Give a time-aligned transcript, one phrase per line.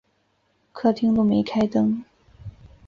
[0.71, 2.03] 客厅都没开灯